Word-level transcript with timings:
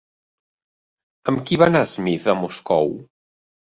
Amb 1.33 1.45
qui 1.51 1.61
va 1.65 1.71
anar 1.71 1.85
Smith 1.95 2.29
a 2.37 2.39
Moscou? 2.45 2.95